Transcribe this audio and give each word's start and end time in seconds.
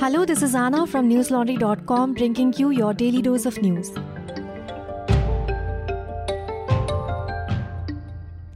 Hello, 0.00 0.24
this 0.24 0.42
is 0.42 0.54
Anna 0.54 0.86
from 0.86 1.10
newslaundry.com 1.10 2.14
bringing 2.14 2.54
you 2.56 2.70
your 2.70 2.94
daily 2.94 3.20
dose 3.20 3.44
of 3.44 3.60
news. 3.60 3.90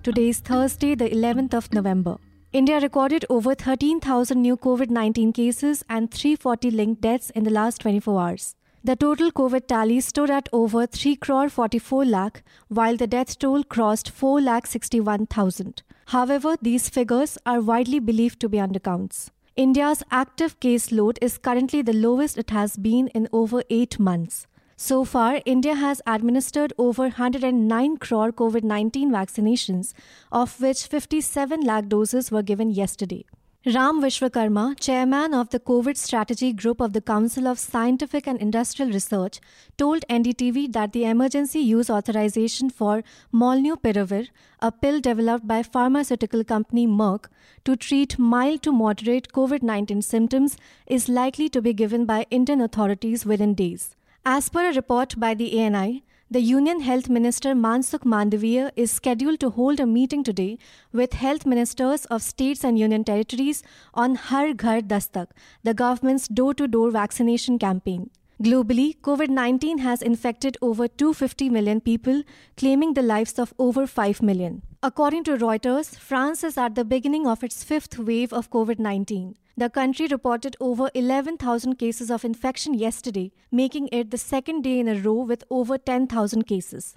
Today 0.03 0.30
is 0.30 0.41
Thursday, 0.41 0.95
the 0.95 1.11
11th 1.11 1.53
of 1.53 1.71
November. 1.75 2.17
India 2.54 2.80
recorded 2.80 3.27
over 3.29 3.54
13,000 3.54 4.41
new 4.41 4.57
COVID 4.57 4.88
19 4.88 5.34
cases 5.34 5.84
and 5.91 6.11
340 6.11 6.70
linked 6.70 7.02
deaths 7.02 7.29
in 7.29 7.45
the 7.45 7.50
last 7.50 7.82
24 7.82 8.18
hours. 8.18 8.56
The 8.82 8.96
total 8.96 9.30
COVID 9.30 9.66
tally 9.66 10.00
stood 10.00 10.30
at 10.30 10.48
over 10.50 10.86
3 10.86 11.14
crore 11.16 11.50
44 11.50 12.06
lakh, 12.06 12.42
while 12.68 12.96
the 12.96 13.06
death 13.06 13.38
toll 13.38 13.64
crossed 13.64 14.08
4 14.08 14.40
lakh 14.40 14.66
61,000. 14.66 15.82
However, 16.06 16.56
these 16.62 16.88
figures 16.88 17.36
are 17.45 17.61
widely 17.61 17.98
believed 17.98 18.40
to 18.40 18.48
be 18.48 18.56
undercounts. 18.56 19.29
India's 19.57 20.02
active 20.11 20.58
case 20.58 20.90
load 20.90 21.17
is 21.22 21.39
currently 21.39 21.81
the 21.81 21.93
lowest 21.93 22.36
it 22.36 22.50
has 22.50 22.76
been 22.76 23.07
in 23.08 23.29
over 23.32 23.63
8 23.71 24.00
months. 24.00 24.49
So 24.77 25.04
far, 25.04 25.43
India 25.46 25.77
has 25.77 26.03
administered 26.08 26.72
over 26.77 27.03
109 27.03 27.96
crore 27.99 28.32
COVID 28.32 28.64
19 28.64 29.13
vaccinations, 29.13 29.93
of 30.32 30.61
which 30.61 30.89
57 30.89 31.61
lakh 31.61 31.86
doses 31.86 32.33
were 32.33 32.42
given 32.42 32.72
yesterday. 32.72 33.25
Ram 33.67 34.03
Vishwakarma, 34.03 34.78
chairman 34.78 35.33
of 35.33 35.48
the 35.48 35.59
COVID 35.59 35.97
Strategy 35.97 36.53
Group 36.53 36.83
of 36.83 36.92
the 36.92 37.00
Council 37.00 37.48
of 37.48 37.59
Scientific 37.59 38.27
and 38.27 38.39
Industrial 38.39 38.92
Research, 38.92 39.41
told 39.78 40.05
NDTV 40.11 40.70
that 40.75 40.92
the 40.92 41.06
emergency 41.06 41.61
use 41.61 41.89
authorization 41.89 42.69
for 42.69 43.03
Molnupiravir, 43.33 44.28
a 44.61 44.70
pill 44.70 45.00
developed 45.00 45.48
by 45.48 45.62
pharmaceutical 45.62 46.45
company 46.45 46.86
Merck 46.86 47.28
to 47.64 47.75
treat 47.75 48.19
mild 48.19 48.62
to 48.64 48.70
moderate 48.70 49.33
COVID 49.33 49.62
19 49.62 50.03
symptoms, 50.03 50.58
is 50.86 51.08
likely 51.08 51.48
to 51.48 51.62
be 51.62 51.72
given 51.72 52.05
by 52.05 52.27
Indian 52.31 52.60
authorities 52.60 53.25
within 53.25 53.55
days. 53.55 53.97
As 54.27 54.50
per 54.50 54.69
a 54.69 54.75
report 54.75 55.19
by 55.19 55.33
the 55.33 55.58
ANI, 55.58 56.05
the 56.34 56.40
Union 56.40 56.80
Health 56.80 57.08
Minister 57.08 57.50
Mansukh 57.54 58.04
Mandaviya 58.12 58.72
is 58.74 58.90
scheduled 58.90 59.38
to 59.38 59.50
hold 59.50 59.78
a 59.78 59.86
meeting 59.86 60.24
today 60.24 60.58
with 60.92 61.12
health 61.12 61.46
ministers 61.46 62.06
of 62.06 62.22
states 62.22 62.64
and 62.64 62.76
union 62.76 63.04
territories 63.04 63.62
on 64.06 64.16
Har 64.16 64.52
Ghar 64.52 64.80
Dastak, 64.80 65.28
the 65.62 65.74
government's 65.74 66.26
door-to-door 66.26 66.91
vaccination 66.91 67.56
campaign. 67.56 68.10
Globally, 68.42 68.98
COVID 69.02 69.28
19 69.28 69.78
has 69.78 70.02
infected 70.02 70.58
over 70.60 70.88
250 70.88 71.50
million 71.50 71.80
people, 71.80 72.24
claiming 72.56 72.94
the 72.94 73.02
lives 73.02 73.38
of 73.38 73.54
over 73.60 73.86
5 73.86 74.20
million. 74.20 74.62
According 74.82 75.22
to 75.24 75.36
Reuters, 75.36 75.96
France 75.96 76.42
is 76.42 76.58
at 76.58 76.74
the 76.74 76.84
beginning 76.84 77.28
of 77.28 77.44
its 77.44 77.62
fifth 77.62 77.96
wave 77.96 78.32
of 78.32 78.50
COVID 78.50 78.80
19. 78.80 79.36
The 79.56 79.70
country 79.70 80.08
reported 80.08 80.56
over 80.58 80.91
11,000 80.94 81.77
cases 81.77 82.10
of 82.10 82.24
infection 82.24 82.74
yesterday, 82.74 83.30
making 83.52 83.88
it 83.92 84.10
the 84.10 84.19
second 84.19 84.62
day 84.62 84.80
in 84.80 84.88
a 84.88 84.98
row 85.00 85.22
with 85.22 85.44
over 85.48 85.78
10,000 85.78 86.42
cases. 86.42 86.97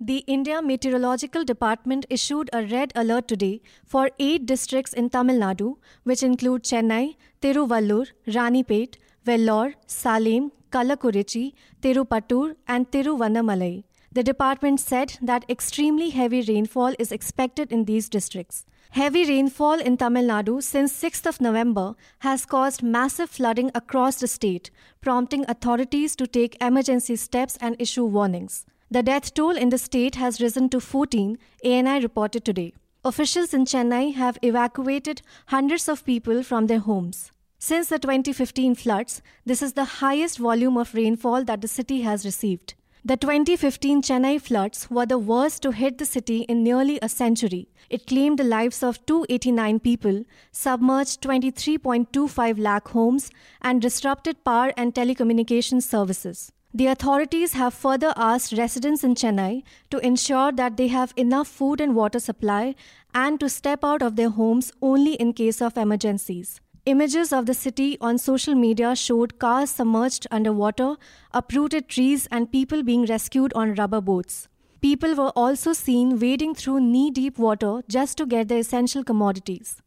The 0.00 0.24
India 0.26 0.60
Meteorological 0.60 1.44
Department 1.44 2.04
issued 2.10 2.50
a 2.52 2.66
red 2.66 2.92
alert 2.96 3.28
today 3.28 3.60
for 3.86 4.10
eight 4.18 4.44
districts 4.44 4.92
in 4.92 5.08
Tamil 5.10 5.38
Nadu, 5.38 5.76
which 6.02 6.24
include 6.24 6.64
Chennai, 6.64 7.14
Tiruvallur, 7.40 8.08
Ranipet, 8.26 8.96
Vellore, 9.24 9.74
Salem, 9.86 10.50
Kallakurichi, 10.72 11.52
Tirupattur, 11.80 12.56
and 12.66 12.90
Tiruvannamalai. 12.90 13.84
The 14.14 14.22
department 14.22 14.78
said 14.78 15.16
that 15.22 15.48
extremely 15.48 16.10
heavy 16.10 16.42
rainfall 16.42 16.92
is 16.98 17.12
expected 17.12 17.72
in 17.72 17.86
these 17.86 18.10
districts. 18.10 18.66
Heavy 18.90 19.26
rainfall 19.26 19.80
in 19.80 19.96
Tamil 19.96 20.24
Nadu 20.24 20.62
since 20.62 20.92
6th 21.02 21.24
of 21.24 21.40
November 21.40 21.94
has 22.18 22.44
caused 22.44 22.82
massive 22.82 23.30
flooding 23.30 23.70
across 23.74 24.20
the 24.20 24.28
state, 24.28 24.70
prompting 25.00 25.46
authorities 25.48 26.14
to 26.16 26.26
take 26.26 26.62
emergency 26.62 27.16
steps 27.16 27.56
and 27.62 27.74
issue 27.78 28.04
warnings. 28.04 28.66
The 28.90 29.02
death 29.02 29.32
toll 29.32 29.56
in 29.56 29.70
the 29.70 29.78
state 29.78 30.16
has 30.16 30.42
risen 30.42 30.68
to 30.68 30.80
14, 30.80 31.38
ANI 31.64 32.00
reported 32.00 32.44
today. 32.44 32.74
Officials 33.06 33.54
in 33.54 33.64
Chennai 33.64 34.12
have 34.12 34.36
evacuated 34.42 35.22
hundreds 35.46 35.88
of 35.88 36.04
people 36.04 36.42
from 36.42 36.66
their 36.66 36.80
homes. 36.80 37.32
Since 37.58 37.88
the 37.88 37.98
2015 37.98 38.74
floods, 38.74 39.22
this 39.46 39.62
is 39.62 39.72
the 39.72 39.84
highest 40.02 40.36
volume 40.36 40.76
of 40.76 40.92
rainfall 40.92 41.44
that 41.44 41.62
the 41.62 41.68
city 41.68 42.02
has 42.02 42.26
received. 42.26 42.74
The 43.04 43.16
2015 43.16 44.02
Chennai 44.02 44.40
floods 44.40 44.88
were 44.88 45.06
the 45.06 45.18
worst 45.18 45.62
to 45.62 45.72
hit 45.72 45.98
the 45.98 46.04
city 46.04 46.42
in 46.42 46.62
nearly 46.62 47.00
a 47.02 47.08
century. 47.08 47.66
It 47.90 48.06
claimed 48.06 48.38
the 48.38 48.44
lives 48.44 48.80
of 48.80 49.04
289 49.06 49.80
people, 49.80 50.22
submerged 50.52 51.20
23.25 51.20 52.60
lakh 52.60 52.86
homes, 52.86 53.32
and 53.60 53.82
disrupted 53.82 54.44
power 54.44 54.72
and 54.76 54.94
telecommunications 54.94 55.82
services. 55.82 56.52
The 56.72 56.86
authorities 56.86 57.54
have 57.54 57.74
further 57.74 58.12
asked 58.16 58.56
residents 58.56 59.02
in 59.02 59.16
Chennai 59.16 59.64
to 59.90 59.98
ensure 60.06 60.52
that 60.52 60.76
they 60.76 60.86
have 60.86 61.12
enough 61.16 61.48
food 61.48 61.80
and 61.80 61.96
water 61.96 62.20
supply 62.20 62.76
and 63.12 63.40
to 63.40 63.48
step 63.48 63.82
out 63.82 64.02
of 64.02 64.14
their 64.14 64.30
homes 64.30 64.70
only 64.80 65.14
in 65.14 65.32
case 65.32 65.60
of 65.60 65.76
emergencies. 65.76 66.60
Images 66.84 67.32
of 67.32 67.46
the 67.46 67.54
city 67.54 67.96
on 68.00 68.18
social 68.18 68.56
media 68.56 68.96
showed 68.96 69.38
cars 69.38 69.70
submerged 69.70 70.26
underwater, 70.32 70.96
uprooted 71.32 71.88
trees, 71.88 72.26
and 72.32 72.50
people 72.50 72.82
being 72.82 73.06
rescued 73.06 73.52
on 73.54 73.76
rubber 73.76 74.00
boats. 74.00 74.48
People 74.80 75.14
were 75.14 75.30
also 75.36 75.72
seen 75.72 76.18
wading 76.18 76.56
through 76.56 76.80
knee 76.80 77.12
deep 77.12 77.38
water 77.38 77.84
just 77.88 78.18
to 78.18 78.26
get 78.26 78.48
the 78.48 78.56
essential 78.56 79.04
commodities. 79.04 79.80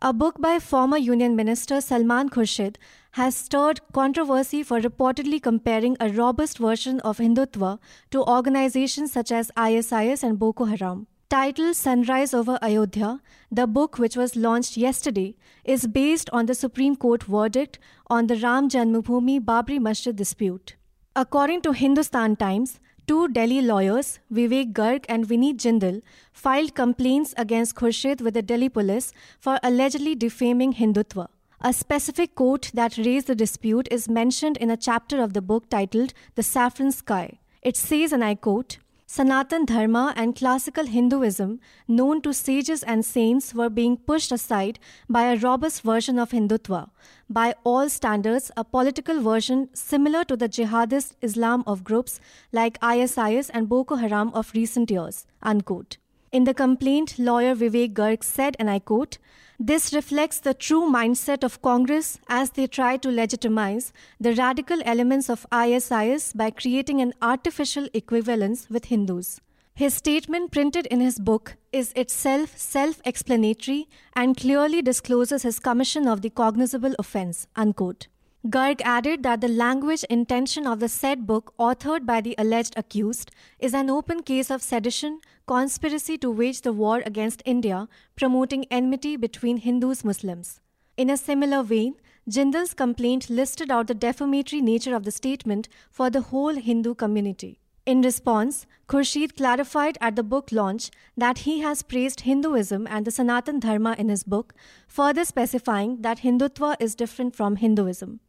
A 0.00 0.12
book 0.12 0.40
by 0.40 0.60
former 0.60 0.96
Union 0.96 1.34
Minister 1.34 1.80
Salman 1.80 2.28
Khurshid 2.28 2.76
has 3.12 3.34
stirred 3.34 3.80
controversy 3.92 4.62
for 4.62 4.80
reportedly 4.80 5.42
comparing 5.42 5.96
a 5.98 6.10
robust 6.10 6.58
version 6.58 7.00
of 7.00 7.18
Hindutva 7.18 7.80
to 8.12 8.22
organizations 8.22 9.10
such 9.10 9.32
as 9.32 9.50
ISIS 9.56 10.22
and 10.22 10.38
Boko 10.38 10.66
Haram. 10.66 11.08
Titled 11.30 11.76
Sunrise 11.76 12.32
over 12.32 12.58
Ayodhya, 12.62 13.20
the 13.52 13.66
book, 13.66 13.98
which 13.98 14.16
was 14.16 14.34
launched 14.34 14.78
yesterday, 14.78 15.36
is 15.62 15.86
based 15.86 16.30
on 16.32 16.46
the 16.46 16.54
Supreme 16.54 16.96
Court 16.96 17.22
verdict 17.22 17.78
on 18.06 18.28
the 18.28 18.36
Ram 18.36 18.70
Janmabhoomi 18.70 19.38
Babri 19.44 19.78
Masjid 19.78 20.16
dispute. 20.16 20.76
According 21.14 21.60
to 21.62 21.72
Hindustan 21.72 22.36
Times, 22.36 22.80
two 23.06 23.28
Delhi 23.28 23.60
lawyers, 23.60 24.20
Vivek 24.32 24.72
Garg 24.72 25.04
and 25.06 25.26
Vineet 25.26 25.58
Jindal, 25.58 26.00
filed 26.32 26.74
complaints 26.74 27.34
against 27.36 27.74
Khurshid 27.76 28.22
with 28.22 28.32
the 28.32 28.40
Delhi 28.40 28.70
police 28.70 29.12
for 29.38 29.58
allegedly 29.62 30.14
defaming 30.14 30.72
Hindutva. 30.72 31.28
A 31.60 31.74
specific 31.74 32.36
quote 32.36 32.70
that 32.72 32.96
raised 32.96 33.26
the 33.26 33.34
dispute 33.34 33.86
is 33.90 34.08
mentioned 34.08 34.56
in 34.56 34.70
a 34.70 34.78
chapter 34.78 35.22
of 35.22 35.34
the 35.34 35.42
book 35.42 35.68
titled 35.68 36.14
The 36.36 36.42
Saffron 36.42 36.90
Sky. 36.90 37.40
It 37.60 37.76
says, 37.76 38.12
and 38.12 38.24
I 38.24 38.34
quote, 38.34 38.78
Sanatan 39.10 39.64
Dharma 39.64 40.12
and 40.16 40.36
classical 40.36 40.84
Hinduism, 40.84 41.60
known 41.88 42.20
to 42.20 42.34
sages 42.34 42.82
and 42.82 43.02
saints, 43.02 43.54
were 43.54 43.70
being 43.70 43.96
pushed 43.96 44.30
aside 44.30 44.78
by 45.08 45.32
a 45.32 45.38
robust 45.38 45.80
version 45.80 46.18
of 46.18 46.30
Hindutva, 46.30 46.90
by 47.30 47.54
all 47.64 47.88
standards, 47.88 48.50
a 48.54 48.64
political 48.64 49.22
version 49.22 49.70
similar 49.72 50.24
to 50.24 50.36
the 50.36 50.46
jihadist 50.46 51.14
Islam 51.22 51.64
of 51.66 51.84
groups 51.84 52.20
like 52.52 52.76
ISIS 52.82 53.48
and 53.48 53.66
Boko 53.66 53.94
Haram 53.94 54.30
of 54.34 54.52
recent 54.54 54.90
years. 54.90 55.24
Unquote. 55.42 55.96
In 56.30 56.44
the 56.44 56.52
complaint, 56.52 57.18
lawyer 57.18 57.54
Vivek 57.54 57.94
Garg 57.94 58.22
said, 58.22 58.54
and 58.58 58.68
I 58.68 58.80
quote, 58.80 59.18
this 59.58 59.92
reflects 59.92 60.38
the 60.38 60.54
true 60.54 60.82
mindset 60.82 61.42
of 61.42 61.60
Congress 61.62 62.18
as 62.28 62.50
they 62.50 62.66
try 62.66 62.96
to 62.98 63.10
legitimize 63.10 63.92
the 64.20 64.34
radical 64.34 64.80
elements 64.84 65.28
of 65.28 65.46
ISIS 65.50 66.32
by 66.32 66.50
creating 66.50 67.00
an 67.00 67.12
artificial 67.20 67.88
equivalence 67.92 68.68
with 68.70 68.84
Hindus. 68.84 69.40
His 69.74 69.94
statement, 69.94 70.52
printed 70.52 70.86
in 70.86 71.00
his 71.00 71.18
book, 71.18 71.56
is 71.72 71.92
itself 71.94 72.58
self 72.58 73.00
explanatory 73.04 73.88
and 74.14 74.36
clearly 74.36 74.82
discloses 74.82 75.42
his 75.42 75.58
commission 75.58 76.06
of 76.06 76.20
the 76.20 76.30
cognizable 76.30 76.94
offense. 76.98 77.46
Unquote. 77.56 78.08
Garg 78.46 78.80
added 78.84 79.24
that 79.24 79.40
the 79.40 79.48
language 79.48 80.04
intention 80.04 80.64
of 80.64 80.78
the 80.78 80.88
said 80.88 81.26
book, 81.26 81.52
authored 81.58 82.06
by 82.06 82.20
the 82.20 82.36
alleged 82.38 82.72
accused, 82.76 83.32
is 83.58 83.74
an 83.74 83.90
open 83.90 84.22
case 84.22 84.48
of 84.48 84.62
sedition, 84.62 85.20
conspiracy 85.48 86.16
to 86.18 86.30
wage 86.30 86.60
the 86.60 86.72
war 86.72 87.02
against 87.04 87.42
India, 87.44 87.88
promoting 88.14 88.64
enmity 88.70 89.16
between 89.16 89.56
Hindus 89.56 90.04
Muslims. 90.04 90.60
In 90.96 91.10
a 91.10 91.16
similar 91.16 91.64
vein, 91.64 91.96
Jindal's 92.28 92.74
complaint 92.74 93.28
listed 93.28 93.72
out 93.72 93.88
the 93.88 93.94
defamatory 93.94 94.62
nature 94.62 94.94
of 94.94 95.02
the 95.02 95.10
statement 95.10 95.68
for 95.90 96.08
the 96.08 96.20
whole 96.20 96.54
Hindu 96.54 96.94
community. 96.94 97.58
In 97.86 98.02
response, 98.02 98.66
Khurshid 98.86 99.36
clarified 99.36 99.98
at 100.00 100.14
the 100.14 100.22
book 100.22 100.52
launch 100.52 100.92
that 101.16 101.38
he 101.38 101.58
has 101.60 101.82
praised 101.82 102.20
Hinduism 102.20 102.86
and 102.86 103.04
the 103.04 103.10
Sanatan 103.10 103.58
Dharma 103.58 103.96
in 103.98 104.08
his 104.08 104.22
book, 104.22 104.54
further 104.86 105.24
specifying 105.24 106.02
that 106.02 106.20
Hindutva 106.20 106.76
is 106.78 106.94
different 106.94 107.34
from 107.34 107.56
Hinduism. 107.56 108.20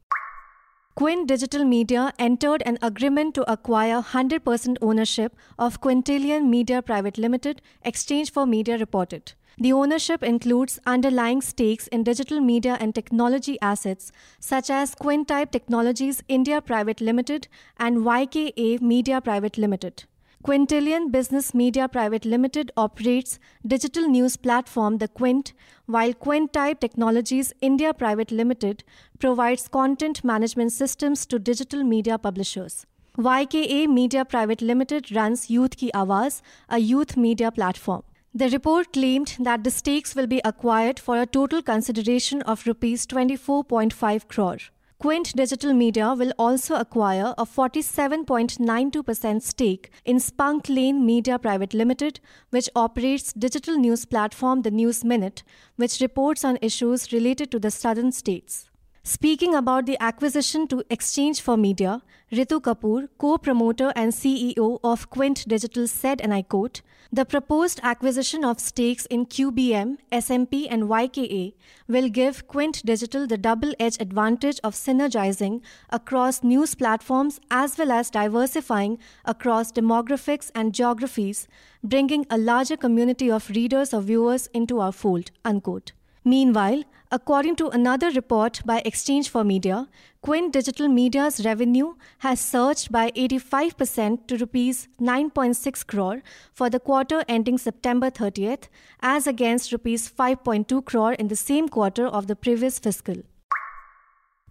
Quint 0.99 1.27
Digital 1.27 1.63
Media 1.63 2.11
entered 2.19 2.61
an 2.65 2.77
agreement 2.81 3.33
to 3.33 3.49
acquire 3.49 4.01
100% 4.01 4.75
ownership 4.81 5.33
of 5.57 5.79
Quintillion 5.79 6.49
Media 6.49 6.81
Private 6.81 7.17
Limited, 7.17 7.61
Exchange 7.83 8.33
for 8.33 8.45
Media 8.45 8.77
reported. 8.77 9.31
The 9.57 9.71
ownership 9.71 10.21
includes 10.21 10.77
underlying 10.85 11.41
stakes 11.41 11.87
in 11.87 12.03
digital 12.03 12.41
media 12.41 12.75
and 12.81 12.93
technology 12.93 13.57
assets 13.61 14.11
such 14.41 14.69
as 14.69 14.93
Quintype 14.93 15.51
Technologies 15.51 16.21
India 16.27 16.59
Private 16.59 16.99
Limited 16.99 17.47
and 17.77 17.99
YKA 17.99 18.81
Media 18.81 19.21
Private 19.21 19.57
Limited. 19.57 20.03
Quintillion 20.41 21.11
Business 21.11 21.53
Media 21.53 21.89
Private 21.89 22.23
Limited 22.23 22.71
operates 22.77 23.39
digital 23.67 24.07
news 24.07 24.37
platform 24.37 24.99
The 24.99 25.09
Quint, 25.09 25.51
while 25.85 26.13
Quintype 26.13 26.79
Technologies 26.79 27.51
India 27.59 27.93
Private 27.93 28.31
Limited 28.31 28.85
provides 29.19 29.67
content 29.67 30.23
management 30.23 30.71
systems 30.71 31.25
to 31.25 31.39
digital 31.39 31.83
media 31.83 32.17
publishers. 32.17 32.85
YKA 33.17 33.89
Media 33.89 34.23
Private 34.23 34.61
Limited 34.61 35.11
runs 35.13 35.49
Youth 35.49 35.75
Ki 35.75 35.91
Awaaz, 35.93 36.41
a 36.69 36.79
youth 36.79 37.17
media 37.17 37.51
platform. 37.51 38.03
The 38.33 38.47
report 38.47 38.93
claimed 38.93 39.35
that 39.41 39.65
the 39.65 39.71
stakes 39.71 40.15
will 40.15 40.27
be 40.27 40.39
acquired 40.45 41.01
for 41.01 41.19
a 41.19 41.25
total 41.25 41.61
consideration 41.61 42.41
of 42.43 42.65
rupees 42.65 43.05
24.5 43.05 44.29
crore. 44.29 44.59
Quint 45.01 45.33
Digital 45.33 45.73
Media 45.73 46.13
will 46.13 46.33
also 46.37 46.75
acquire 46.75 47.33
a 47.37 47.45
47.92% 47.45 49.41
stake 49.41 49.91
in 50.03 50.17
Spunklane 50.17 51.05
Media 51.05 51.39
Private 51.39 51.73
Limited, 51.73 52.19
which 52.49 52.69
operates 52.75 53.31
digital 53.31 53.77
news 53.77 54.03
platform 54.03 54.63
The 54.63 54.71
News 54.71 55.05
Minute, 55.05 55.43
which 55.77 56.01
reports 56.01 56.43
on 56.43 56.57
issues 56.61 57.13
related 57.13 57.49
to 57.51 57.59
the 57.59 57.71
southern 57.71 58.11
states. 58.11 58.68
Speaking 59.03 59.55
about 59.55 59.85
the 59.85 59.97
acquisition 60.01 60.67
to 60.67 60.83
Exchange 60.89 61.39
for 61.41 61.55
Media, 61.55 62.01
Ritu 62.33 62.61
Kapoor, 62.61 63.07
co-promoter 63.17 63.93
and 63.95 64.11
CEO 64.11 64.79
of 64.83 65.09
Quint 65.09 65.47
Digital 65.47 65.87
said, 65.87 66.19
and 66.19 66.33
I 66.33 66.41
quote, 66.41 66.81
the 67.11 67.25
proposed 67.25 67.79
acquisition 67.81 68.43
of 68.43 68.59
stakes 68.59 69.05
in 69.07 69.25
QBM, 69.25 69.97
SMP 70.11 70.67
and 70.69 70.83
YKA 70.83 71.53
will 71.87 72.09
give 72.09 72.47
Quint 72.47 72.85
Digital 72.85 73.25
the 73.25 73.37
double-edged 73.37 74.01
advantage 74.01 74.59
of 74.63 74.75
synergizing 74.75 75.61
across 75.89 76.43
news 76.43 76.75
platforms 76.75 77.39
as 77.49 77.77
well 77.77 77.91
as 77.91 78.11
diversifying 78.11 78.99
across 79.25 79.71
demographics 79.71 80.51
and 80.53 80.75
geographies, 80.75 81.47
bringing 81.83 82.27
a 82.29 82.37
larger 82.37 82.77
community 82.77 83.31
of 83.31 83.49
readers 83.49 83.93
or 83.93 84.01
viewers 84.01 84.47
into 84.53 84.79
our 84.81 84.91
fold, 84.91 85.31
unquote. 85.45 85.93
Meanwhile, 86.23 86.83
according 87.11 87.55
to 87.57 87.69
another 87.69 88.11
report 88.11 88.61
by 88.65 88.81
Exchange 88.83 89.29
for 89.29 89.43
Media, 89.43 89.87
Quint 90.21 90.51
Digital 90.51 90.89
Media's 90.89 91.45
revenue 91.45 91.93
has 92.19 92.41
surged 92.41 92.91
by 92.91 93.11
85% 93.11 94.27
to 94.27 94.37
rupees 94.37 94.89
9.6 94.99 95.87
crore 95.87 96.21
for 96.51 96.69
the 96.69 96.79
quarter 96.79 97.23
ending 97.29 97.57
September 97.57 98.11
30th, 98.11 98.67
as 99.01 99.27
against 99.27 99.71
rupees 99.71 100.09
5.2 100.09 100.83
crore 100.85 101.13
in 101.13 101.29
the 101.29 101.37
same 101.37 101.69
quarter 101.69 102.05
of 102.05 102.27
the 102.27 102.35
previous 102.35 102.79
fiscal. 102.79 103.15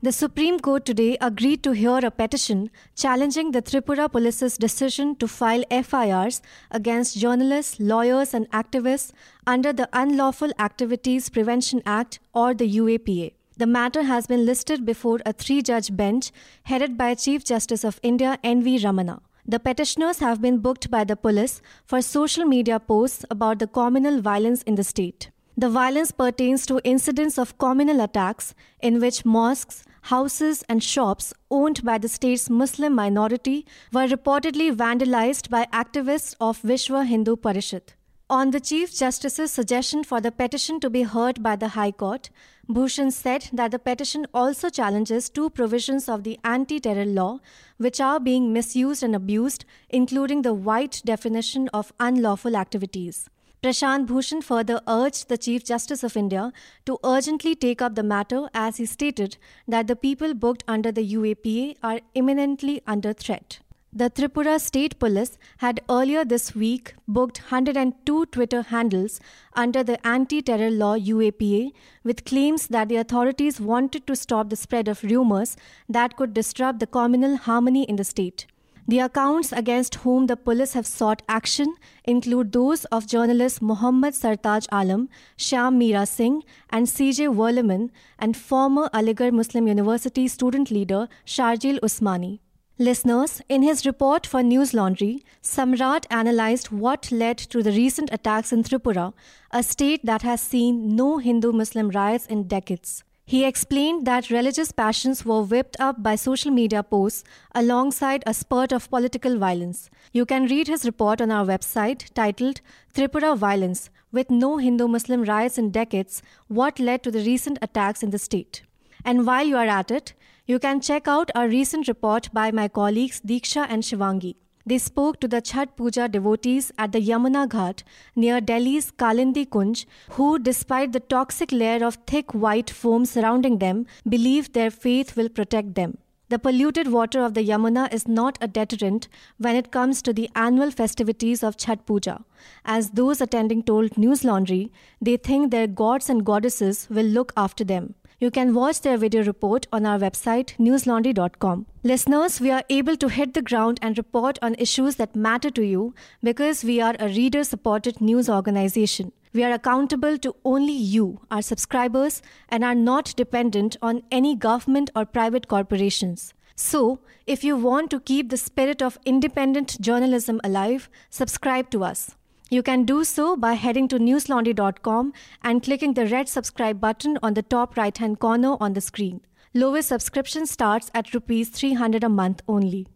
The 0.00 0.12
Supreme 0.12 0.61
Court 0.61 0.85
today 0.85 1.17
agreed 1.21 1.65
to 1.65 1.73
hear 1.73 1.99
a 1.99 2.12
petition 2.12 2.71
challenging 2.95 3.50
the 3.50 3.61
Tripura 3.61 4.09
police's 4.09 4.56
decision 4.56 5.17
to 5.17 5.27
file 5.27 5.65
FIRs 5.73 6.41
against 6.71 7.19
journalists, 7.19 7.81
lawyers, 7.81 8.33
and 8.33 8.49
activists 8.53 9.11
under 9.45 9.73
the 9.73 9.89
Unlawful 9.93 10.53
Activities 10.61 11.29
Prevention 11.29 11.83
Act 11.85 12.21
or 12.33 12.55
the 12.55 12.77
UAPA. 12.77 13.33
The 13.56 13.67
matter 13.67 14.05
has 14.05 14.29
been 14.29 14.47
listed 14.47 14.87
before 14.87 15.19
a 15.27 15.33
three 15.33 15.62
judge 15.62 15.97
bench 15.97 16.31
headed 16.62 16.97
by 16.97 17.17
Chief 17.17 17.43
Justice 17.45 17.83
of 17.83 17.99
India 18.05 18.39
N.V. 18.45 18.79
Ramana. 18.79 19.19
The 19.47 19.59
petitioners 19.59 20.21
have 20.21 20.41
been 20.41 20.59
booked 20.59 20.93
by 20.93 21.03
the 21.03 21.17
police 21.17 21.61
for 21.85 22.03
social 22.03 22.45
media 22.45 22.79
posts 22.79 23.25
about 23.33 23.59
the 23.59 23.67
communal 23.67 24.21
violence 24.21 24.62
in 24.62 24.77
the 24.77 24.85
state. 24.85 25.31
The 25.56 25.69
violence 25.69 26.12
pertains 26.12 26.67
to 26.67 26.81
incidents 26.85 27.37
of 27.37 27.59
communal 27.59 28.00
attacks 28.00 28.55
in 28.81 29.00
which 29.00 29.25
mosques, 29.25 29.83
houses, 30.09 30.65
and 30.69 30.83
shops 30.83 31.35
owned 31.51 31.85
by 31.85 31.99
the 31.99 32.09
state's 32.09 32.49
Muslim 32.49 32.95
minority 32.95 33.67
were 33.93 34.07
reportedly 34.07 34.69
vandalized 34.75 35.51
by 35.51 35.67
activists 35.67 36.35
of 36.41 36.63
Vishwa 36.63 37.07
Hindu 37.07 37.37
Parishad. 37.37 37.95
On 38.31 38.51
the 38.51 38.61
Chief 38.61 38.95
Justice's 38.95 39.53
suggestion 39.53 40.05
for 40.05 40.21
the 40.21 40.33
petition 40.33 40.81
to 40.81 40.91
be 40.91 41.03
heard 41.03 41.43
by 41.43 41.57
the 41.57 41.69
High 41.69 41.93
Court, 41.93 42.31
Bhushan 42.69 43.11
said 43.11 43.49
that 43.53 43.71
the 43.71 43.79
petition 43.79 44.27
also 44.35 44.69
challenges 44.69 45.31
two 45.31 45.49
provisions 45.49 46.09
of 46.09 46.25
the 46.25 46.39
anti 46.43 46.81
terror 46.81 47.07
law, 47.07 47.39
which 47.79 48.01
are 48.01 48.21
being 48.21 48.53
misused 48.53 49.03
and 49.03 49.17
abused, 49.17 49.65
including 49.89 50.43
the 50.43 50.53
wide 50.53 51.01
definition 51.05 51.69
of 51.69 51.93
unlawful 51.99 52.57
activities. 52.57 53.29
Prashant 53.61 54.07
Bhushan 54.07 54.41
further 54.41 54.81
urged 54.87 55.29
the 55.29 55.37
Chief 55.37 55.65
Justice 55.65 56.05
of 56.05 56.17
India 56.17 56.53
to 56.87 56.97
urgently 57.05 57.57
take 57.57 57.83
up 57.83 57.97
the 57.97 58.05
matter 58.05 58.49
as 58.55 58.77
he 58.77 58.87
stated 58.87 59.37
that 59.67 59.89
the 59.89 59.97
people 59.97 60.33
booked 60.33 60.63
under 60.69 60.93
the 60.93 61.15
UAPA 61.15 61.77
are 61.83 61.99
imminently 62.15 62.81
under 62.87 63.13
threat. 63.13 63.59
The 63.93 64.11
Tripura 64.11 64.61
State 64.61 65.01
Police 65.01 65.39
had 65.57 65.81
earlier 65.91 66.25
this 66.25 66.55
week 66.55 66.95
booked 67.09 67.51
102 67.51 68.27
Twitter 68.27 68.63
handles 68.63 69.19
under 69.55 69.83
the 69.83 70.07
anti 70.07 70.41
terror 70.41 70.71
law 70.71 70.97
UAPA 70.97 71.73
with 72.05 72.25
claims 72.25 72.69
that 72.69 72.89
the 72.89 72.97
authorities 72.97 73.61
wanted 73.61 74.07
to 74.07 74.15
stop 74.15 74.51
the 74.51 74.57
spread 74.57 74.87
of 74.87 75.03
rumors 75.03 75.57
that 75.89 76.15
could 76.17 76.33
disrupt 76.33 76.79
the 76.79 76.87
communal 76.87 77.37
harmony 77.37 77.83
in 77.85 77.97
the 77.97 78.05
state. 78.05 78.47
The 78.88 79.00
accounts 79.00 79.52
against 79.52 79.96
whom 79.96 80.29
the 80.29 80.37
police 80.37 80.73
have 80.73 80.87
sought 80.87 81.20
action 81.29 81.75
include 82.05 82.52
those 82.52 82.87
of 82.87 83.06
journalists 83.06 83.61
Muhammad 83.61 84.14
Sartaj 84.14 84.67
Alam, 84.73 85.11
Shyam 85.37 85.76
Meera 85.76 86.08
Singh, 86.08 86.43
and 86.70 86.87
CJ 86.87 87.29
Werleman, 87.40 87.90
and 88.19 88.35
former 88.35 88.88
Aligarh 88.94 89.31
Muslim 89.31 89.69
University 89.69 90.26
student 90.26 90.70
leader 90.70 91.06
Sharjeel 91.26 91.79
Usmani. 91.81 92.38
Listeners, 92.79 93.43
in 93.50 93.62
his 93.62 93.85
report 93.85 94.26
for 94.26 94.43
News 94.43 94.73
Laundry, 94.73 95.23
Samrat 95.43 96.06
analyzed 96.11 96.70
what 96.70 97.12
led 97.12 97.37
to 97.37 97.62
the 97.62 97.73
recent 97.73 98.11
attacks 98.11 98.52
in 98.55 98.62
Tripura, 98.62 99.12
a 99.50 99.62
state 99.62 100.06
that 100.06 100.23
has 100.23 100.40
seen 100.40 100.96
no 100.96 101.19
Hindu 101.19 101.52
Muslim 101.52 101.90
riots 101.90 102.25
in 102.25 102.44
decades. 102.44 103.05
He 103.29 103.45
explained 103.45 104.07
that 104.07 104.31
religious 104.31 104.73
passions 104.73 105.23
were 105.23 105.43
whipped 105.43 105.77
up 105.79 106.03
by 106.03 106.15
social 106.17 106.51
media 106.51 106.83
posts 106.83 107.25
alongside 107.55 108.23
a 108.25 108.33
spurt 108.33 108.73
of 108.73 108.89
political 108.89 109.37
violence. 109.37 109.91
You 110.15 110.25
can 110.25 110.47
read 110.47 110.67
his 110.67 110.87
report 110.87 111.21
on 111.21 111.31
our 111.31 111.45
website 111.45 112.11
titled 112.15 112.63
Tripura 112.95 113.37
Violence 113.37 113.91
with 114.13 114.31
no 114.31 114.57
Hindu 114.57 114.89
Muslim 114.89 115.25
riots 115.25 115.59
in 115.59 115.71
decades 115.71 116.23
What 116.47 116.81
led 116.81 117.03
to 117.03 117.11
the 117.11 117.23
recent 117.23 117.59
attacks 117.61 118.03
in 118.03 118.09
the 118.09 118.19
state. 118.19 118.62
And 119.05 119.26
while 119.26 119.47
you 119.47 119.59
are 119.59 119.67
at 119.67 119.91
it, 119.91 120.14
you 120.47 120.59
can 120.59 120.81
check 120.81 121.07
out 121.07 121.31
our 121.35 121.49
recent 121.49 121.87
report 121.87 122.31
by 122.33 122.50
my 122.50 122.67
colleagues 122.67 123.21
Diksha 123.21 123.67
and 123.69 123.83
Shivangi. 123.83 124.37
They 124.69 124.77
spoke 124.77 125.19
to 125.21 125.29
the 125.29 125.41
Chhath 125.41 125.77
Puja 125.77 126.09
devotees 126.09 126.73
at 126.77 126.93
the 126.93 127.01
Yamuna 127.01 127.49
Ghat 127.49 127.85
near 128.15 128.39
Delhi's 128.39 128.91
Kalindi 128.91 129.47
Kunj, 129.49 129.87
who, 130.11 130.39
despite 130.39 130.93
the 130.93 131.01
toxic 131.01 131.53
layer 131.53 131.83
of 131.87 131.95
thick 132.07 132.35
white 132.35 132.69
foam 132.69 133.07
surrounding 133.07 133.61
them, 133.61 133.87
believe 134.07 134.53
their 134.53 134.71
faith 134.71 135.17
will 135.17 135.31
protect 135.31 135.75
them. 135.75 135.97
The 136.29 136.39
polluted 136.39 136.93
water 136.93 137.23
of 137.25 137.33
the 137.33 137.43
Yamuna 137.43 137.91
is 137.95 138.07
not 138.07 138.37
a 138.43 138.47
deterrent 138.47 139.09
when 139.39 139.57
it 139.57 139.71
comes 139.71 140.03
to 140.03 140.13
the 140.13 140.29
annual 140.35 140.71
festivities 140.71 141.43
of 141.43 141.57
Chhath 141.57 141.87
Puja. 141.87 142.23
As 142.67 142.91
those 142.91 143.23
attending 143.23 143.63
told 143.63 143.97
News 143.97 144.23
Laundry, 144.23 144.71
they 145.01 145.17
think 145.17 145.51
their 145.51 145.67
gods 145.67 146.11
and 146.11 146.27
goddesses 146.27 146.87
will 146.91 147.07
look 147.07 147.33
after 147.39 147.65
them. 147.65 147.95
You 148.21 148.33
can 148.33 148.53
watch 148.53 148.81
their 148.81 148.97
video 148.97 149.23
report 149.23 149.69
on 149.73 149.87
our 149.87 149.97
website 149.97 150.57
newslaundry.com. 150.59 151.67
Listeners, 151.85 152.41
we 152.41 152.51
are 152.51 152.65
able 152.69 152.97
to 152.97 153.07
hit 153.07 153.35
the 153.35 153.43
ground 153.43 153.79
and 153.81 153.97
report 153.97 154.41
on 154.43 154.57
issues 154.57 154.97
that 154.97 155.15
matter 155.15 155.51
to 155.51 155.63
you 155.65 155.95
because 156.21 156.65
we 156.65 156.81
are 156.81 156.97
a 156.99 157.07
reader 157.07 157.45
supported 157.45 158.01
news 158.01 158.29
organization. 158.29 159.13
We 159.33 159.45
are 159.45 159.53
accountable 159.53 160.19
to 160.19 160.35
only 160.45 160.73
you, 160.73 161.21
our 161.31 161.43
subscribers, 161.43 162.21
and 162.49 162.65
are 162.65 162.75
not 162.75 163.15
dependent 163.15 163.77
on 163.81 164.03
any 164.11 164.35
government 164.35 164.91
or 164.97 165.05
private 165.05 165.47
corporations. 165.47 166.35
So, 166.57 166.99
if 167.25 167.45
you 167.45 167.57
want 167.57 167.89
to 167.93 168.01
keep 168.01 168.31
the 168.31 168.37
spirit 168.37 168.83
of 168.83 168.99
independent 169.05 169.81
journalism 169.81 170.41
alive, 170.43 170.91
subscribe 171.09 171.71
to 171.71 171.85
us. 171.85 172.17
You 172.50 172.62
can 172.62 172.85
do 172.85 173.05
so 173.05 173.37
by 173.37 173.52
heading 173.52 173.88
to 173.88 173.99
newslaundry.com 173.99 175.12
and 175.43 175.62
clicking 175.62 175.93
the 175.93 176.07
red 176.07 176.31
subscribe 176.31 176.81
button 176.81 177.19
on 177.23 177.35
the 177.35 177.43
top 177.43 177.76
right 177.76 177.97
hand 177.97 178.21
corner 178.21 178.57
on 178.59 178.73
the 178.73 178.81
screen. 178.81 179.21
Lowest 179.52 179.88
subscription 179.88 180.47
starts 180.47 180.90
at 180.95 181.12
rupees 181.12 181.50
300 181.50 182.05
a 182.05 182.09
month 182.09 182.40
only. 182.49 182.87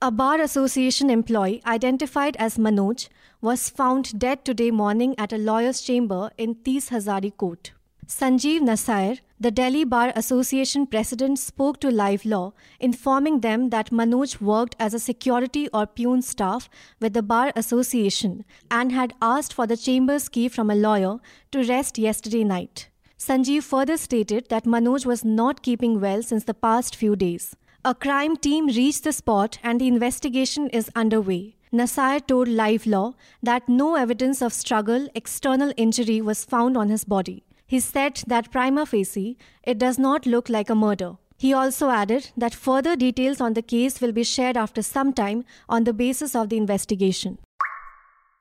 A 0.00 0.10
bar 0.10 0.40
association 0.40 1.10
employee 1.10 1.62
identified 1.66 2.36
as 2.36 2.56
Manoj 2.56 3.08
was 3.42 3.68
found 3.68 4.18
dead 4.18 4.42
today 4.44 4.70
morning 4.70 5.14
at 5.18 5.34
a 5.34 5.38
lawyer's 5.38 5.82
chamber 5.82 6.30
in 6.38 6.54
Tis 6.54 6.88
Hazari 6.88 7.36
Court. 7.36 7.72
Sanjeev 8.08 8.60
Nasiar, 8.60 9.18
the 9.40 9.50
Delhi 9.50 9.82
Bar 9.82 10.12
Association 10.14 10.86
president, 10.86 11.40
spoke 11.40 11.80
to 11.80 11.90
Live 11.90 12.24
Law, 12.24 12.52
informing 12.78 13.40
them 13.40 13.70
that 13.70 13.90
Manoj 13.90 14.40
worked 14.40 14.76
as 14.78 14.94
a 14.94 15.00
security 15.00 15.68
or 15.74 15.88
peon 15.88 16.22
staff 16.22 16.70
with 17.00 17.14
the 17.14 17.22
Bar 17.22 17.52
Association 17.56 18.44
and 18.70 18.92
had 18.92 19.12
asked 19.20 19.52
for 19.52 19.66
the 19.66 19.76
chamber's 19.76 20.28
key 20.28 20.48
from 20.48 20.70
a 20.70 20.76
lawyer 20.76 21.18
to 21.50 21.64
rest 21.64 21.98
yesterday 21.98 22.44
night. 22.44 22.88
Sanjeev 23.18 23.64
further 23.64 23.96
stated 23.96 24.48
that 24.50 24.66
Manoj 24.66 25.04
was 25.04 25.24
not 25.24 25.62
keeping 25.62 26.00
well 26.00 26.22
since 26.22 26.44
the 26.44 26.54
past 26.54 26.94
few 26.94 27.16
days. 27.16 27.56
A 27.84 27.92
crime 27.92 28.36
team 28.36 28.68
reached 28.68 29.02
the 29.02 29.12
spot 29.12 29.58
and 29.64 29.80
the 29.80 29.88
investigation 29.88 30.68
is 30.68 30.92
underway. 30.94 31.56
Nasiar 31.72 32.24
told 32.24 32.46
Live 32.46 32.86
Law 32.86 33.14
that 33.42 33.68
no 33.68 33.96
evidence 33.96 34.42
of 34.42 34.52
struggle, 34.52 35.08
external 35.16 35.72
injury 35.76 36.20
was 36.20 36.44
found 36.44 36.76
on 36.76 36.88
his 36.88 37.04
body. 37.04 37.42
He 37.66 37.80
said 37.80 38.22
that 38.28 38.52
prima 38.52 38.86
facie, 38.86 39.36
it 39.64 39.78
does 39.78 39.98
not 39.98 40.24
look 40.24 40.48
like 40.48 40.70
a 40.70 40.74
murder. 40.74 41.16
He 41.36 41.52
also 41.52 41.90
added 41.90 42.30
that 42.36 42.54
further 42.54 42.94
details 42.96 43.40
on 43.40 43.54
the 43.54 43.62
case 43.62 44.00
will 44.00 44.12
be 44.12 44.22
shared 44.24 44.56
after 44.56 44.82
some 44.82 45.12
time 45.12 45.44
on 45.68 45.84
the 45.84 45.92
basis 45.92 46.34
of 46.36 46.48
the 46.48 46.56
investigation. 46.56 47.38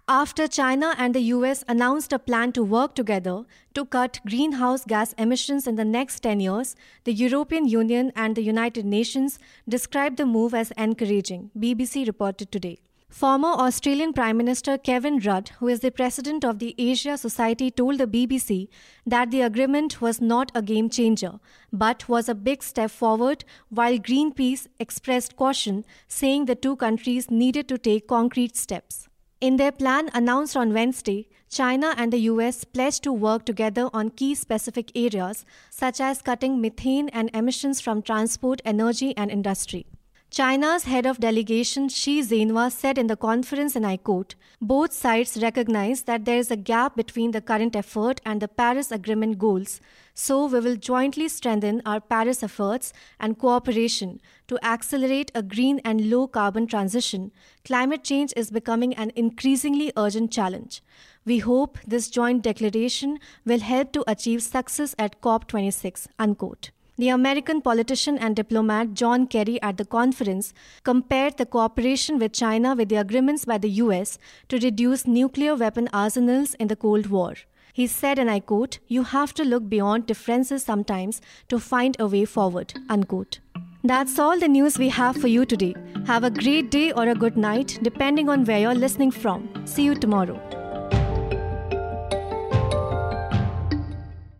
After 0.08 0.48
China 0.48 0.94
and 1.00 1.15
the 1.15 1.24
US 1.34 1.63
announced 1.67 2.13
a 2.13 2.20
plan 2.20 2.51
to 2.51 2.63
work 2.63 2.94
together 2.94 3.46
to 3.74 3.86
cut 3.86 4.20
greenhouse 4.27 4.86
gas 4.86 5.13
emissions 5.13 5.65
in 5.65 5.75
the 5.75 5.84
next 5.84 6.20
10 6.20 6.39
years, 6.39 6.75
the 7.05 7.13
European 7.13 7.67
Union 7.67 8.12
and 8.15 8.36
the 8.36 8.44
United 8.44 8.86
Nations 8.86 9.39
described 9.67 10.17
the 10.17 10.27
move 10.27 10.53
as 10.53 10.70
encouraging, 10.77 11.50
BBC 11.58 12.05
reported 12.05 12.51
today. 12.51 12.77
Former 13.09 13.47
Australian 13.47 14.12
Prime 14.12 14.35
Minister 14.35 14.77
Kevin 14.77 15.19
Rudd, 15.19 15.50
who 15.59 15.69
is 15.69 15.79
the 15.79 15.89
president 15.89 16.43
of 16.43 16.59
the 16.59 16.75
Asia 16.77 17.17
Society, 17.17 17.71
told 17.71 17.97
the 17.97 18.07
BBC 18.07 18.67
that 19.05 19.31
the 19.31 19.41
agreement 19.41 20.01
was 20.01 20.19
not 20.19 20.51
a 20.53 20.62
game 20.62 20.89
changer, 20.89 21.39
but 21.71 22.09
was 22.09 22.27
a 22.27 22.35
big 22.35 22.62
step 22.62 22.91
forward, 22.91 23.45
while 23.69 23.97
Greenpeace 23.97 24.67
expressed 24.79 25.38
caution, 25.38 25.85
saying 26.09 26.45
the 26.45 26.55
two 26.55 26.75
countries 26.75 27.31
needed 27.31 27.69
to 27.69 27.77
take 27.77 28.07
concrete 28.07 28.57
steps. 28.57 29.07
In 29.39 29.57
their 29.57 29.71
plan 29.71 30.09
announced 30.13 30.57
on 30.57 30.74
Wednesday, 30.74 31.29
China 31.50 31.93
and 31.97 32.12
the 32.12 32.27
US 32.31 32.65
pledged 32.65 33.03
to 33.03 33.13
work 33.13 33.45
together 33.45 33.89
on 33.93 34.09
key 34.09 34.35
specific 34.35 34.91
areas 34.93 35.45
such 35.69 36.01
as 36.01 36.21
cutting 36.21 36.59
methane 36.59 37.09
and 37.09 37.29
emissions 37.33 37.79
from 37.79 38.01
transport, 38.01 38.62
energy, 38.65 39.15
and 39.15 39.31
industry. 39.31 39.85
China's 40.32 40.84
head 40.84 41.05
of 41.05 41.20
delegation 41.20 41.88
Xie 41.88 42.20
Zhenhua 42.20 42.70
said 42.70 42.98
in 42.98 43.08
the 43.08 43.15
conference, 43.15 43.74
and 43.75 43.88
I 43.88 43.96
quote, 43.96 44.36
both 44.62 44.91
sides 44.91 45.41
recognize 45.41 46.01
that 46.03 46.25
there 46.25 46.38
is 46.38 46.51
a 46.51 46.58
gap 46.58 46.96
between 46.98 47.32
the 47.32 47.39
current 47.39 47.75
effort 47.75 48.20
and 48.25 48.41
the 48.41 48.50
Paris 48.50 48.91
Agreement 48.91 49.38
goals, 49.38 49.79
so 50.13 50.48
we 50.48 50.60
will 50.60 50.75
jointly 50.75 51.29
strengthen 51.29 51.82
our 51.86 52.01
Paris 52.01 52.44
efforts 52.44 52.91
and 53.17 53.38
cooperation 53.38 54.20
to 54.48 54.60
accelerate 54.65 55.32
a 55.34 55.41
green 55.41 55.79
and 55.86 56.10
low 56.10 56.27
carbon 56.27 56.67
transition. 56.67 57.32
Climate 57.63 58.03
change 58.03 58.34
is 58.36 58.51
becoming 58.51 58.94
an 58.96 59.12
increasingly 59.15 59.94
urgent 59.96 60.32
challenge. 60.32 60.82
We 61.24 61.38
hope 61.38 61.77
this 61.88 62.10
joint 62.10 62.41
declaration 62.41 63.20
will 63.46 63.60
help 63.60 63.94
to 63.94 64.03
achieve 64.05 64.44
success 64.44 64.96
at 65.00 65.22
COP26. 65.22 66.08
Unquote. 66.20 66.72
The 66.97 67.09
American 67.09 67.61
politician 67.61 68.17
and 68.17 68.37
diplomat 68.37 68.93
John 68.93 69.27
Kerry 69.27 69.61
at 69.61 69.75
the 69.75 69.83
conference 69.83 70.53
compared 70.83 71.37
the 71.37 71.45
cooperation 71.45 72.19
with 72.19 72.31
China 72.31 72.73
with 72.73 72.87
the 72.87 72.95
agreements 72.95 73.43
by 73.43 73.57
the 73.57 73.69
US 73.81 74.17
to 74.47 74.57
reduce 74.59 75.05
nuclear 75.05 75.55
weapon 75.55 75.89
arsenals 75.91 76.53
in 76.53 76.69
the 76.69 76.75
Cold 76.77 77.07
War. 77.07 77.33
He 77.73 77.87
said, 77.87 78.17
and 78.17 78.31
I 78.31 78.39
quote, 78.39 78.79
You 78.87 79.03
have 79.03 79.33
to 79.33 79.43
look 79.43 79.67
beyond 79.67 80.05
differences 80.05 80.63
sometimes 80.63 81.19
to 81.49 81.59
find 81.59 81.97
a 81.99 82.07
way 82.07 82.23
forward. 82.23 82.73
Unquote. 82.89 83.39
That's 83.83 84.17
all 84.17 84.39
the 84.39 84.47
news 84.47 84.79
we 84.79 84.87
have 84.89 85.17
for 85.17 85.27
you 85.27 85.45
today. 85.45 85.75
Have 86.07 86.23
a 86.23 86.31
great 86.31 86.71
day 86.71 86.93
or 86.93 87.09
a 87.09 87.13
good 87.13 87.35
night, 87.35 87.77
depending 87.81 88.29
on 88.29 88.45
where 88.45 88.59
you're 88.59 88.73
listening 88.73 89.11
from. 89.11 89.49
See 89.65 89.83
you 89.83 89.95
tomorrow. 89.95 90.54